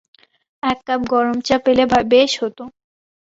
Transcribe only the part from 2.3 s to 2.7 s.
হত।